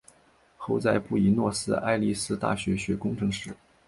[0.57, 3.55] 后在布宜诺斯艾利斯大学学工程师。